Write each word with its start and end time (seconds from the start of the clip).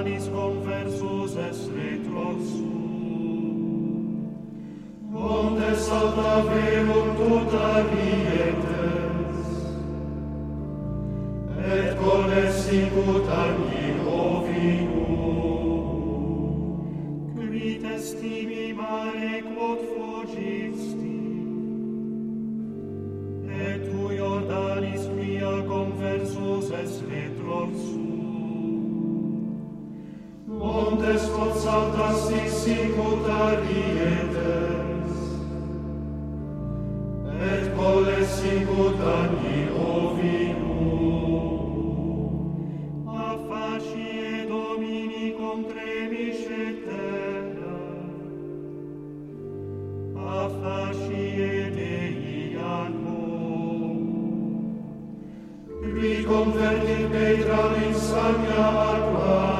canis 0.00 0.28
conversus 0.28 1.36
es 1.36 1.68
retrosu. 1.68 2.68
Onde 5.12 5.76
salta 5.76 6.42
verum 6.48 7.08
tuta 7.18 7.84
vietes, 7.90 9.48
et 11.74 11.96
coles 11.98 12.54
sicut 12.64 13.28
agni 13.28 13.88
ovinum. 14.06 15.10
Crites 17.36 18.14
tibi 18.20 18.72
mare 18.72 19.42
quod 19.52 19.80
fugis, 19.90 20.80
omnes 31.10 31.28
quod 31.34 31.54
saltas 31.54 32.30
sicut 32.62 33.26
arietes, 33.26 35.12
et 37.50 37.64
coles 37.76 38.28
sicut 38.28 39.00
agni 39.00 39.60
ovinum. 39.74 40.68
A 43.08 43.36
facie 43.48 44.46
Domini 44.48 45.34
contremisce 45.38 46.62
terra, 46.84 47.80
a 50.16 50.48
facie 50.60 51.70
Dei 51.74 52.56
anmo, 52.56 53.24
qui 55.80 56.24
convertit 56.24 57.04
petram 57.10 57.74
in 57.86 57.94
sagna 57.94 58.62
aqua, 58.94 59.59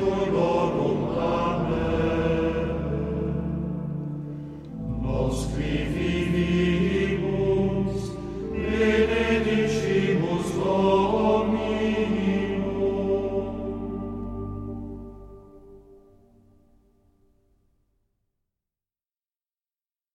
Amen. 5.93 6.30